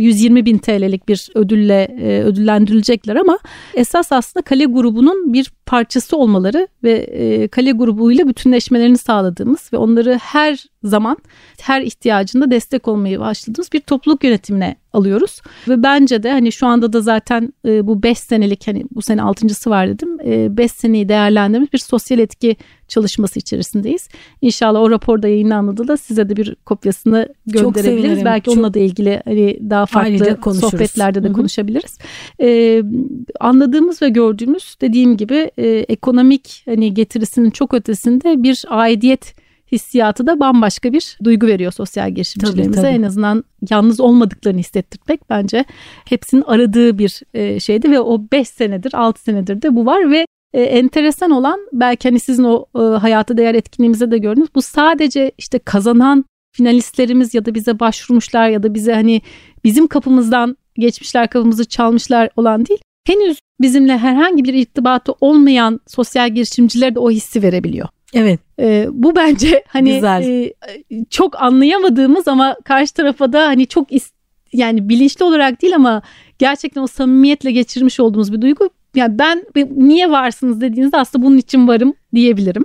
[0.00, 3.38] 120 bin TL'lik bir ödülle e, ödüllendirilecekler ama
[3.74, 10.18] esas aslında kale grubunun bir parçası olmaları ve e, kale grubuyla bütünleşmelerini sağladığımız ve onları
[10.22, 11.16] her zaman
[11.62, 15.40] her ihtiyacında destek olmayı başladığımız bir topluluk yönetimine alıyoruz.
[15.68, 19.20] Ve bence de hani şu anda da zaten e, bu 5 senelik hani bu sene
[19.20, 20.18] 6.sı var dedim.
[20.56, 22.56] 5 e, seneyi değerlendirmiş bir sosyal etki
[22.88, 24.08] çalışması içerisindeyiz.
[24.42, 28.24] İnşallah o raporda yayınlandı da size de bir kopyasını gönderebiliriz.
[28.24, 31.36] Belki Çok onunla da ilgili hani daha farklı sohbetlerde de Hı-hı.
[31.36, 31.98] konuşabiliriz.
[32.40, 32.82] Ee,
[33.40, 39.34] anladığımız ve gördüğümüz dediğim gibi e, ekonomik hani getirisinin çok ötesinde bir aidiyet
[39.72, 42.80] hissiyatı da bambaşka bir duygu veriyor sosyal girişimcilerimize.
[42.80, 42.96] Tabii, tabii.
[42.96, 45.64] En azından yalnız olmadıklarını hissettirmek bence
[46.08, 50.26] hepsinin aradığı bir e, şeydi ve o 5 senedir 6 senedir de bu var ve
[50.52, 54.48] e, enteresan olan belki hani sizin o e, hayata değer etkinliğimize de gördünüz.
[54.54, 59.22] Bu sadece işte kazanan finalistlerimiz ya da bize başvurmuşlar ya da bize hani
[59.64, 62.80] bizim kapımızdan geçmişler kapımızı çalmışlar olan değil.
[63.06, 67.88] Henüz bizimle herhangi bir irtibatı olmayan sosyal girişimciler de o hissi verebiliyor.
[68.14, 68.40] Evet.
[68.58, 69.90] E, bu bence hani
[70.26, 70.52] e,
[71.10, 74.10] çok anlayamadığımız ama karşı tarafa da hani çok is-
[74.52, 76.02] yani bilinçli olarak değil ama
[76.38, 78.70] gerçekten o samimiyetle geçirmiş olduğumuz bir duygu.
[78.94, 79.44] Yani ben
[79.76, 82.64] niye varsınız dediğinizde aslında bunun için varım diyebilirim.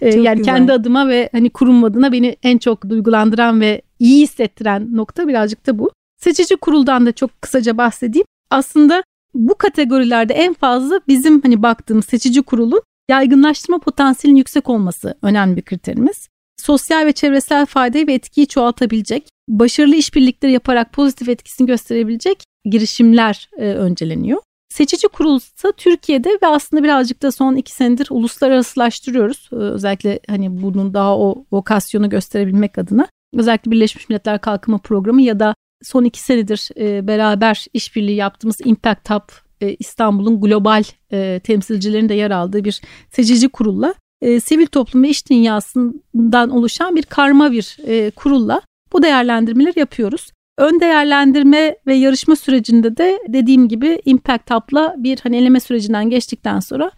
[0.00, 0.54] Ee, yani güzel.
[0.54, 5.66] kendi adıma ve hani kurum adına beni en çok duygulandıran ve iyi hissettiren nokta birazcık
[5.66, 5.90] da bu.
[6.20, 8.26] Seçici kuruldan da çok kısaca bahsedeyim.
[8.50, 9.02] Aslında
[9.34, 15.62] bu kategorilerde en fazla bizim hani baktığımız seçici kurulun yaygınlaştırma potansiyelinin yüksek olması önemli bir
[15.62, 16.28] kriterimiz.
[16.56, 23.64] Sosyal ve çevresel faydayı ve etkiyi çoğaltabilecek, başarılı işbirlikleri yaparak pozitif etkisini gösterebilecek girişimler e,
[23.64, 24.40] önceleniyor.
[24.68, 29.48] Seçici kurulsa Türkiye'de ve aslında birazcık da son iki senedir uluslararasılaştırıyoruz.
[29.52, 33.06] Ee, özellikle hani bunun daha o vokasyonu gösterebilmek adına.
[33.34, 39.10] Özellikle Birleşmiş Milletler Kalkınma Programı ya da son iki senedir e, beraber işbirliği yaptığımız Impact
[39.10, 45.02] Hub e, İstanbul'un global e, temsilcilerinin de yer aldığı bir seçici kurulla e, sivil toplum
[45.02, 48.60] ve iş dünyasından oluşan bir karma bir e, kurulla
[48.92, 50.30] bu değerlendirmeleri yapıyoruz.
[50.58, 56.60] Ön değerlendirme ve yarışma sürecinde de dediğim gibi Impact Hub'la bir hani eleme sürecinden geçtikten
[56.60, 56.90] sonra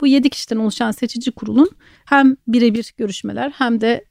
[0.00, 1.70] bu 7 kişiden oluşan seçici kurulun
[2.04, 4.04] hem birebir görüşmeler hem de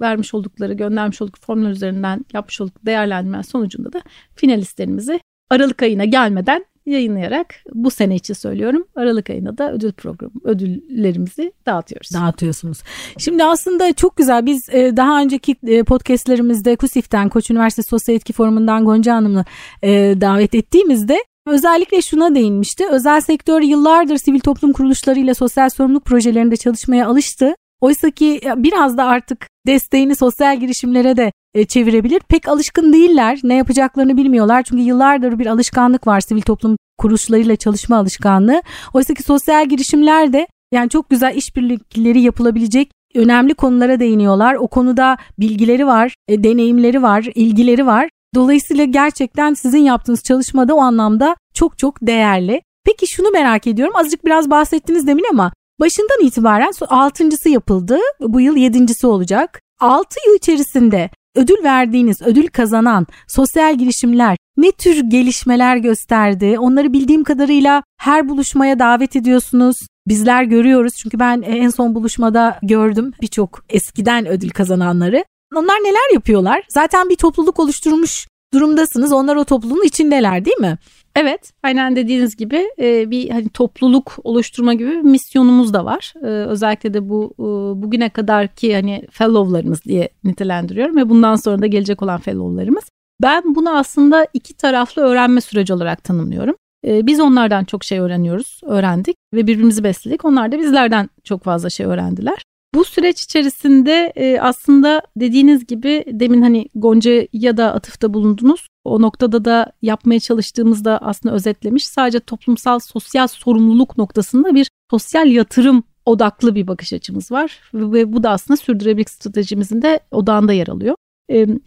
[0.00, 4.02] vermiş oldukları göndermiş oldukları formlar üzerinden yapmış oldukları değerlendirme sonucunda da
[4.34, 11.52] finalistlerimizi Aralık ayına gelmeden yayınlayarak bu sene için söylüyorum Aralık ayında da ödül programı ödüllerimizi
[11.66, 12.10] dağıtıyoruz.
[12.14, 12.82] Dağıtıyorsunuz.
[13.18, 18.32] Şimdi aslında çok güzel biz e, daha önceki e, podcastlerimizde KUSİF'ten Koç Üniversitesi Sosyal Etki
[18.32, 19.44] Forumu'ndan Gonca Hanım'ı
[19.82, 22.86] e, davet ettiğimizde Özellikle şuna değinmişti.
[22.90, 27.54] Özel sektör yıllardır sivil toplum kuruluşlarıyla sosyal sorumluluk projelerinde çalışmaya alıştı.
[27.80, 32.20] Oysa ki biraz da artık desteğini sosyal girişimlere de e, çevirebilir.
[32.28, 33.40] Pek alışkın değiller.
[33.42, 34.62] Ne yapacaklarını bilmiyorlar.
[34.62, 38.62] Çünkü yıllardır bir alışkanlık var sivil toplum kuruluşlarıyla çalışma alışkanlığı.
[38.94, 44.54] Oysa ki sosyal girişimler de yani çok güzel işbirlikleri yapılabilecek önemli konulara değiniyorlar.
[44.54, 48.08] O konuda bilgileri var, e, deneyimleri var, ilgileri var.
[48.34, 52.62] Dolayısıyla gerçekten sizin yaptığınız çalışmada o anlamda çok çok değerli.
[52.84, 53.96] Peki şunu merak ediyorum.
[53.96, 57.98] Azıcık biraz bahsettiniz demin ama başından itibaren altıncısı yapıldı.
[58.20, 59.60] Bu yıl yedincisi olacak.
[59.80, 66.58] 6 yıl içerisinde ödül verdiğiniz, ödül kazanan sosyal girişimler ne tür gelişmeler gösterdi?
[66.58, 69.76] Onları bildiğim kadarıyla her buluşmaya davet ediyorsunuz.
[70.08, 75.24] Bizler görüyoruz çünkü ben en son buluşmada gördüm birçok eskiden ödül kazananları.
[75.54, 76.62] Onlar neler yapıyorlar?
[76.68, 79.12] Zaten bir topluluk oluşturmuş durumdasınız.
[79.12, 80.78] Onlar o topluluğun içindeler değil mi?
[81.20, 86.14] Evet, aynen dediğiniz gibi e, bir hani topluluk oluşturma gibi bir misyonumuz da var.
[86.22, 87.42] E, özellikle de bu e,
[87.82, 92.84] bugüne kadar ki hani fellowlarımız diye nitelendiriyorum ve bundan sonra da gelecek olan fellowlarımız.
[93.22, 96.54] Ben bunu aslında iki taraflı öğrenme süreci olarak tanımlıyorum.
[96.84, 100.24] Biz onlardan çok şey öğreniyoruz, öğrendik ve birbirimizi besledik.
[100.24, 102.42] Onlar da bizlerden çok fazla şey öğrendiler.
[102.74, 108.68] Bu süreç içerisinde aslında dediğiniz gibi demin hani Gonca'ya da atıfta bulundunuz.
[108.84, 111.86] O noktada da yapmaya çalıştığımızda aslında özetlemiş.
[111.86, 117.60] Sadece toplumsal sosyal sorumluluk noktasında bir sosyal yatırım odaklı bir bakış açımız var.
[117.74, 120.94] Ve bu da aslında sürdürülebilirlik stratejimizin de odağında yer alıyor.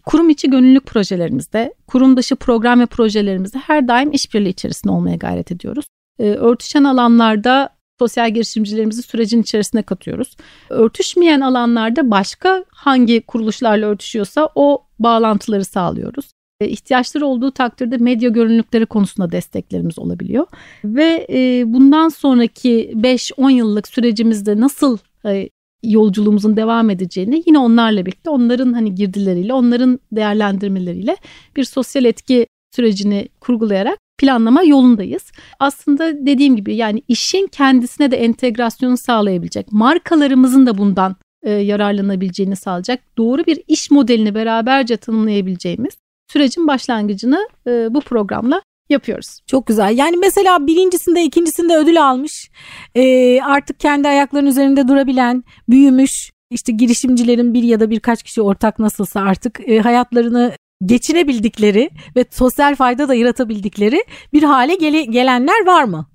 [0.05, 5.51] Kurum içi gönüllülük projelerimizde, kurum dışı program ve projelerimizde her daim işbirliği içerisinde olmaya gayret
[5.51, 5.85] ediyoruz.
[6.19, 7.69] Örtüşen alanlarda
[8.01, 10.35] sosyal girişimcilerimizi sürecin içerisine katıyoruz.
[10.69, 16.31] Örtüşmeyen alanlarda başka hangi kuruluşlarla örtüşüyorsa o bağlantıları sağlıyoruz.
[16.61, 20.47] E, ihtiyaçları olduğu takdirde medya görünürlükleri konusunda desteklerimiz olabiliyor.
[20.85, 25.49] Ve e, bundan sonraki 5-10 yıllık sürecimizde nasıl e,
[25.83, 31.17] yolculuğumuzun devam edeceğini yine onlarla birlikte onların hani girdileriyle onların değerlendirmeleriyle
[31.55, 35.31] bir sosyal etki sürecini kurgulayarak planlama yolundayız.
[35.59, 42.99] Aslında dediğim gibi yani işin kendisine de entegrasyonu sağlayabilecek markalarımızın da bundan e, yararlanabileceğini sağlayacak
[43.17, 45.93] doğru bir iş modelini beraberce tanımlayabileceğimiz
[46.33, 49.39] sürecin başlangıcını e, bu programla yapıyoruz.
[49.47, 49.97] Çok güzel.
[49.97, 52.51] Yani mesela birincisinde ikincisinde ödül almış
[52.95, 58.79] e, artık kendi ayaklarının üzerinde durabilen büyümüş işte girişimcilerin bir ya da birkaç kişi ortak
[58.79, 60.51] nasılsa artık e, hayatlarını
[60.85, 66.05] geçinebildikleri ve sosyal fayda da yaratabildikleri bir hale gele, gelenler var mı?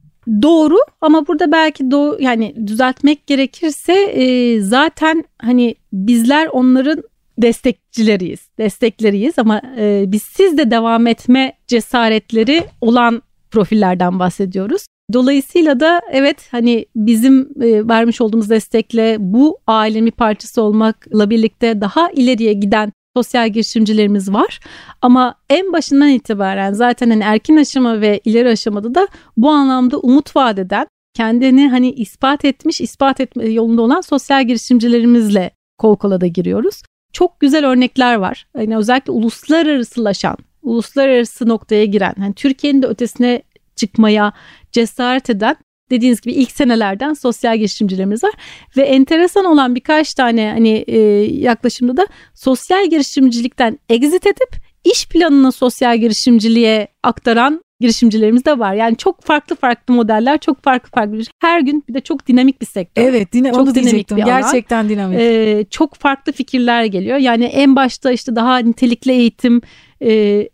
[0.43, 7.03] Doğru ama burada belki doğru yani düzeltmek gerekirse e, zaten hani bizler onların
[7.39, 14.87] destekçileriyiz, destekleriyiz ama e, biz siz de devam etme cesaretleri olan profillerden bahsediyoruz.
[15.13, 22.11] Dolayısıyla da evet hani bizim e, vermiş olduğumuz destekle bu ailenin parçası olmakla birlikte daha
[22.11, 24.61] ileriye giden sosyal girişimcilerimiz var.
[25.03, 30.37] Ama en başından itibaren zaten hani erken aşama ve ileri aşamada da bu anlamda umut
[30.37, 36.27] vaat eden kendini hani ispat etmiş, ispat etme yolunda olan sosyal girişimcilerimizle kol kola da
[36.27, 36.83] giriyoruz
[37.17, 38.47] çok güzel örnekler var.
[38.57, 43.43] Yani özellikle uluslararasılaşan, uluslararası noktaya giren, hani Türkiye'nin de ötesine
[43.77, 44.33] çıkmaya
[44.73, 45.57] cesaret eden
[45.91, 48.33] dediğiniz gibi ilk senelerden sosyal girişimcilerimiz var
[48.77, 50.99] ve enteresan olan birkaç tane hani e,
[51.41, 58.75] yaklaşımda da sosyal girişimcilikten exit edip iş planını sosyal girişimciliğe aktaran girişimcilerimiz de var.
[58.75, 61.21] Yani çok farklı farklı modeller, çok farklı farklı.
[61.41, 63.03] Her gün bir de çok dinamik bir sektör.
[63.03, 64.89] Evet, dina çok onu dinamik bir Gerçekten alan.
[64.89, 65.21] dinamik.
[65.21, 67.19] Ee, çok farklı fikirler geliyor.
[67.19, 69.61] Yani en başta işte daha nitelikli eğitim
[70.03, 70.49] e,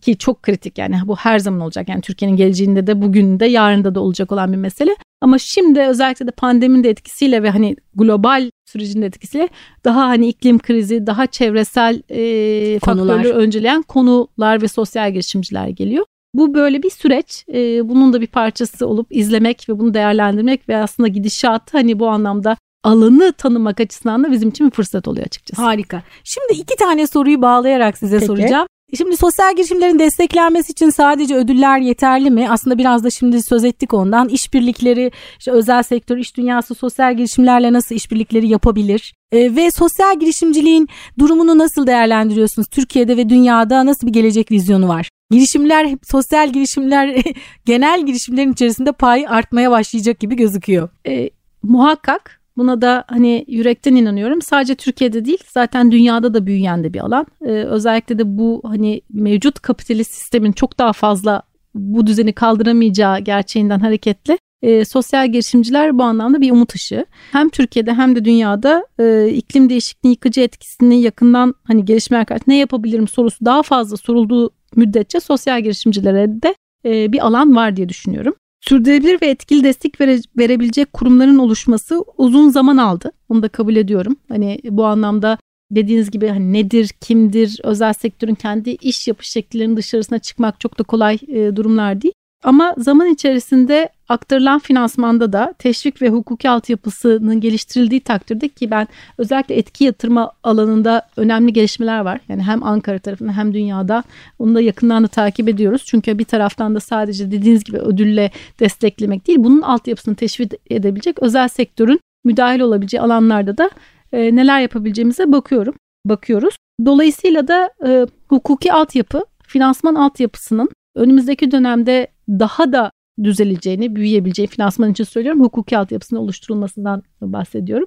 [0.00, 1.88] ki çok kritik yani bu her zaman olacak.
[1.88, 4.96] Yani Türkiye'nin geleceğinde de bugün de yarında da olacak olan bir mesele.
[5.20, 9.48] Ama şimdi özellikle de pandeminin de etkisiyle ve hani global sürecin de etkisiyle
[9.84, 16.04] daha hani iklim krizi, daha çevresel e, faktörleri önceleyen konular ve sosyal girişimciler geliyor.
[16.34, 17.44] Bu böyle bir süreç.
[17.54, 22.08] E, bunun da bir parçası olup izlemek ve bunu değerlendirmek ve aslında gidişatı hani bu
[22.08, 25.62] anlamda alanı tanımak açısından da bizim için bir fırsat oluyor açıkçası.
[25.62, 26.02] Harika.
[26.24, 28.26] Şimdi iki tane soruyu bağlayarak size Peki.
[28.26, 28.66] soracağım.
[28.94, 32.50] Şimdi sosyal girişimlerin desteklenmesi için sadece ödüller yeterli mi?
[32.50, 34.28] Aslında biraz da şimdi söz ettik ondan.
[34.28, 39.14] İşbirlikleri, işte özel sektör, iş dünyası sosyal girişimlerle nasıl işbirlikleri yapabilir?
[39.32, 42.68] E, ve sosyal girişimciliğin durumunu nasıl değerlendiriyorsunuz?
[42.68, 45.08] Türkiye'de ve dünyada nasıl bir gelecek vizyonu var?
[45.30, 47.22] Girişimler, sosyal girişimler,
[47.64, 50.88] genel girişimlerin içerisinde pay artmaya başlayacak gibi gözüküyor.
[51.06, 51.30] E,
[51.62, 54.42] muhakkak Buna da hani yürekten inanıyorum.
[54.42, 57.26] Sadece Türkiye'de değil zaten dünyada da büyüyen de bir alan.
[57.42, 61.42] Ee, özellikle de bu hani mevcut kapitalist sistemin çok daha fazla
[61.74, 67.06] bu düzeni kaldıramayacağı gerçeğinden hareketle e, sosyal girişimciler bu anlamda bir umut ışığı.
[67.32, 72.58] Hem Türkiye'de hem de dünyada e, iklim değişikliği yıkıcı etkisini yakından hani gelişmeye karşı ne
[72.58, 78.34] yapabilirim sorusu daha fazla sorulduğu müddetçe sosyal girişimcilere de e, bir alan var diye düşünüyorum.
[78.68, 83.12] Sürdürülebilir ve etkili destek vere, verebilecek kurumların oluşması uzun zaman aldı.
[83.28, 84.16] Onu da kabul ediyorum.
[84.28, 85.38] Hani bu anlamda
[85.70, 90.82] dediğiniz gibi hani nedir, kimdir, özel sektörün kendi iş yapış şekillerinin dışarısına çıkmak çok da
[90.82, 92.14] kolay e, durumlar değil.
[92.46, 99.54] Ama zaman içerisinde aktarılan finansmanda da teşvik ve hukuki altyapısının geliştirildiği takdirde ki ben özellikle
[99.54, 102.20] etki yatırma alanında önemli gelişmeler var.
[102.28, 104.02] Yani hem Ankara tarafında hem dünyada
[104.38, 105.82] onu da yakından da takip ediyoruz.
[105.86, 108.30] Çünkü bir taraftan da sadece dediğiniz gibi ödülle
[108.60, 113.70] desteklemek değil bunun altyapısını teşvik edebilecek özel sektörün müdahil olabileceği alanlarda da
[114.12, 115.74] e, neler yapabileceğimize bakıyorum.
[116.04, 116.56] Bakıyoruz.
[116.84, 122.90] Dolayısıyla da e, hukuki altyapı finansman altyapısının önümüzdeki dönemde daha da
[123.22, 125.40] düzeleceğini, büyüyebileceği finansman için söylüyorum.
[125.40, 127.86] Hukuki altyapısının oluşturulmasından bahsediyorum.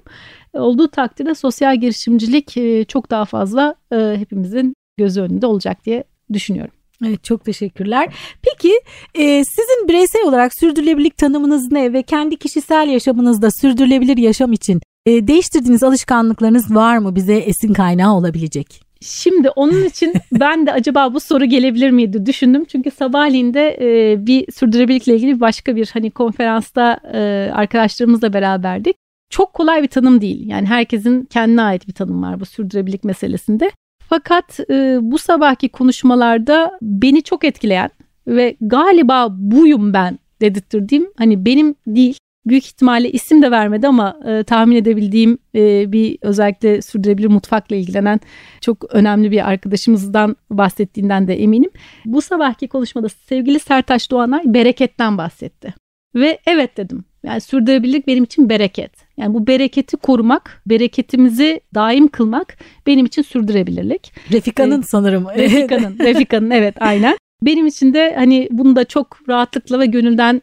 [0.52, 6.74] Olduğu takdirde sosyal girişimcilik e, çok daha fazla e, hepimizin gözü önünde olacak diye düşünüyorum.
[7.06, 8.14] Evet çok teşekkürler.
[8.42, 8.72] Peki
[9.14, 15.26] e, sizin bireysel olarak sürdürülebilirlik tanımınız ne ve kendi kişisel yaşamınızda sürdürülebilir yaşam için e,
[15.26, 18.89] değiştirdiğiniz alışkanlıklarınız var mı bize esin kaynağı olabilecek?
[19.02, 22.64] Şimdi onun için ben de acaba bu soru gelebilir miydi düşündüm.
[22.64, 28.96] Çünkü sabahleyin de e, bir sürdürülebilirlikle ilgili başka bir hani konferansta e, arkadaşlarımızla beraberdik.
[29.30, 30.48] Çok kolay bir tanım değil.
[30.48, 33.70] Yani herkesin kendine ait bir tanım var bu sürdürülebilirlik meselesinde.
[34.08, 37.90] Fakat e, bu sabahki konuşmalarda beni çok etkileyen
[38.26, 44.42] ve galiba buyum ben dedirttirdiğim hani benim değil büyük ihtimalle isim de vermedi ama e,
[44.42, 48.20] tahmin edebildiğim e, bir özellikle sürdürülebilir mutfakla ilgilenen
[48.60, 51.70] çok önemli bir arkadaşımızdan bahsettiğinden de eminim.
[52.04, 55.74] Bu sabahki konuşmada sevgili Sertaç Doğanay bereketten bahsetti.
[56.14, 57.04] Ve evet dedim.
[57.22, 58.92] Yani sürdürülebilirlik benim için bereket.
[59.16, 64.12] Yani bu bereketi korumak, bereketimizi daim kılmak benim için sürdürebilirlik.
[64.32, 65.26] Refika'nın ee, sanırım.
[65.36, 67.16] Refika'nın, Refika'nın evet aynen.
[67.42, 70.42] Benim için de hani bunu da çok rahatlıkla ve gönülden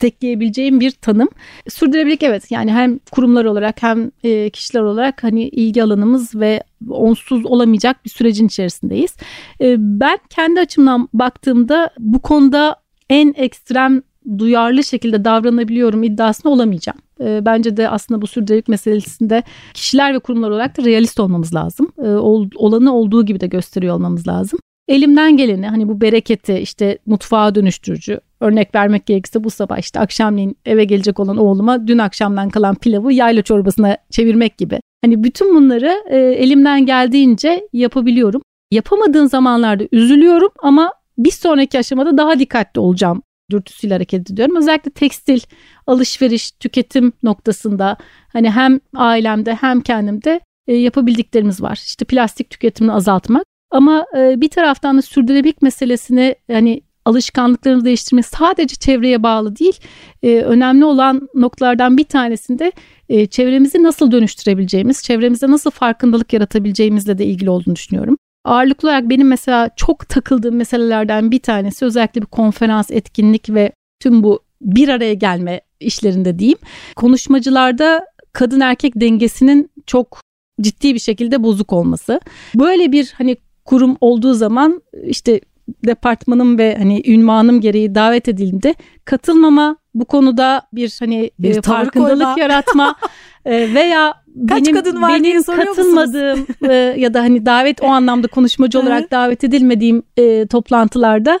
[0.00, 1.28] destekleyebileceğim bir tanım.
[1.68, 7.46] Sürdürülebilirlik evet yani hem kurumlar olarak hem e, kişiler olarak hani ilgi alanımız ve onsuz
[7.46, 9.16] olamayacak bir sürecin içerisindeyiz.
[9.60, 12.76] E, ben kendi açımdan baktığımda bu konuda
[13.10, 14.02] en ekstrem
[14.38, 16.98] duyarlı şekilde davranabiliyorum iddiasına olamayacağım.
[17.20, 19.42] E, bence de aslında bu sürdürülebilirlik meselesinde
[19.74, 21.92] kişiler ve kurumlar olarak da realist olmamız lazım.
[22.56, 24.58] Olanı olduğu gibi de gösteriyor olmamız lazım.
[24.88, 30.56] Elimden geleni hani bu bereketi işte mutfağa dönüştürücü örnek vermek gerekirse bu sabah işte akşamleyin
[30.64, 34.80] eve gelecek olan oğluma dün akşamdan kalan pilavı yayla çorbasına çevirmek gibi.
[35.04, 38.42] Hani bütün bunları e, elimden geldiğince yapabiliyorum.
[38.70, 44.56] Yapamadığın zamanlarda üzülüyorum ama bir sonraki aşamada daha dikkatli olacağım dürtüsüyle hareket ediyorum.
[44.56, 45.40] Özellikle tekstil,
[45.86, 47.96] alışveriş, tüketim noktasında
[48.32, 51.82] hani hem ailemde hem kendimde e, yapabildiklerimiz var.
[51.86, 53.44] İşte plastik tüketimini azaltmak.
[53.70, 59.80] Ama e, bir taraftan da sürdürülebilirlik meselesini hani alışkanlıklarımızı değiştirmek sadece çevreye bağlı değil.
[60.22, 62.72] E, önemli olan noktalardan bir tanesinde
[63.08, 68.16] e, çevremizi nasıl dönüştürebileceğimiz, çevremizde nasıl farkındalık yaratabileceğimizle de ilgili olduğunu düşünüyorum.
[68.44, 74.22] Ağırlıklı olarak benim mesela çok takıldığım meselelerden bir tanesi özellikle bir konferans, etkinlik ve tüm
[74.22, 76.58] bu bir araya gelme işlerinde diyeyim.
[76.96, 80.20] Konuşmacılarda kadın erkek dengesinin çok
[80.60, 82.20] ciddi bir şekilde bozuk olması.
[82.54, 85.40] Böyle bir hani kurum olduğu zaman işte
[85.86, 92.24] departmanım ve hani ünvanım gereği davet edildiğinde katılmama bu konuda bir hani bir e, farkındalık
[92.24, 92.40] koyma.
[92.40, 92.94] yaratma
[93.44, 94.14] e, veya
[94.48, 99.10] Kaç benim, kadın var benim katılmadığım e, ya da hani davet o anlamda konuşmacı olarak
[99.10, 101.40] davet edilmediğim e, toplantılarda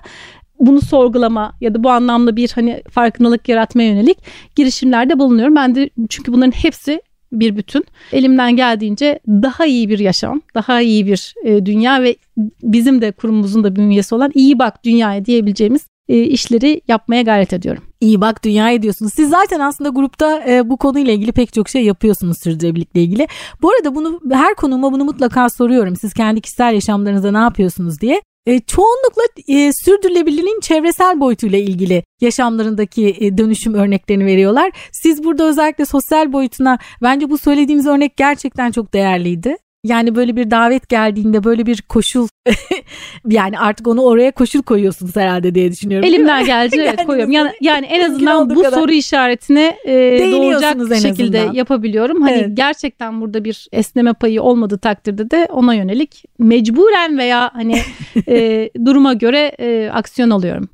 [0.60, 4.18] bunu sorgulama ya da bu anlamda bir hani farkındalık yaratmaya yönelik
[4.56, 5.56] girişimlerde bulunuyorum.
[5.56, 7.84] Ben de çünkü bunların hepsi bir bütün.
[8.12, 12.16] Elimden geldiğince daha iyi bir yaşam, daha iyi bir e, dünya ve
[12.62, 17.82] bizim de kurumumuzun da bünyesi olan iyi bak dünyaya diyebileceğimiz e, işleri yapmaya gayret ediyorum.
[18.00, 19.12] İyi bak dünyaya diyorsunuz.
[19.14, 23.26] Siz zaten aslında grupta e, bu konuyla ilgili pek çok şey yapıyorsunuz sürdürülebilirlikle ilgili.
[23.62, 25.96] Bu arada bunu her konuma bunu mutlaka soruyorum.
[25.96, 28.22] Siz kendi kişisel yaşamlarınızda ne yapıyorsunuz diye.
[28.46, 34.72] E, çoğunlukla e, sürdürülebilirliğin çevresel boyutuyla ilgili yaşamlarındaki e, dönüşüm örneklerini veriyorlar.
[34.92, 39.56] Siz burada özellikle sosyal boyutuna bence bu söylediğiniz örnek gerçekten çok değerliydi.
[39.84, 42.28] Yani böyle bir davet geldiğinde böyle bir koşul
[43.28, 46.08] yani artık onu oraya koşul koyuyorsunuz herhalde diye düşünüyorum.
[46.08, 47.32] Elimden geldi evet koyuyorum.
[47.32, 48.78] Yani, yani en azından bu kadar.
[48.78, 51.54] soru işaretine e, doğacak şekilde azından.
[51.54, 52.22] yapabiliyorum.
[52.22, 52.56] Hani evet.
[52.56, 57.76] gerçekten burada bir esneme payı olmadığı takdirde de ona yönelik mecburen veya hani
[58.28, 60.68] e, duruma göre e, aksiyon alıyorum.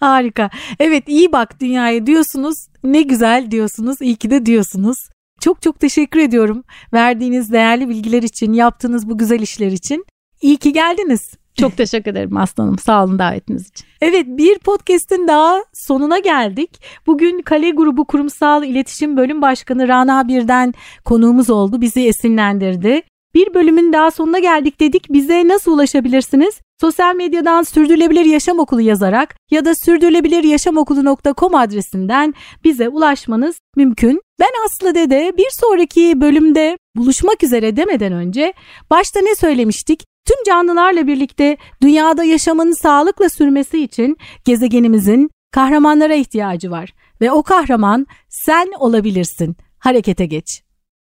[0.00, 0.50] Harika.
[0.80, 2.66] Evet iyi bak dünyaya diyorsunuz.
[2.84, 3.96] Ne güzel diyorsunuz.
[4.00, 4.96] İyi ki de diyorsunuz.
[5.42, 10.04] Çok çok teşekkür ediyorum verdiğiniz değerli bilgiler için, yaptığınız bu güzel işler için.
[10.42, 11.32] İyi ki geldiniz.
[11.54, 12.78] Çok teşekkür ederim aslanım.
[12.78, 13.86] Sağ olun davetiniz için.
[14.00, 16.82] Evet bir podcast'in daha sonuna geldik.
[17.06, 20.74] Bugün Kale Grubu Kurumsal İletişim Bölüm Başkanı Rana Birden
[21.04, 21.80] konuğumuz oldu.
[21.80, 23.02] Bizi esinlendirdi.
[23.34, 25.06] Bir bölümün daha sonuna geldik dedik.
[25.12, 26.60] Bize nasıl ulaşabilirsiniz?
[26.82, 34.22] Sosyal medyadan Sürdürülebilir Yaşam Okulu yazarak ya da sürdürülebiliryaşamokulu.com adresinden bize ulaşmanız mümkün.
[34.40, 38.52] Ben Aslı Dede bir sonraki bölümde buluşmak üzere demeden önce
[38.90, 40.04] başta ne söylemiştik?
[40.26, 48.06] Tüm canlılarla birlikte dünyada yaşamın sağlıkla sürmesi için gezegenimizin kahramanlara ihtiyacı var ve o kahraman
[48.28, 49.56] sen olabilirsin.
[49.78, 50.62] Harekete geç.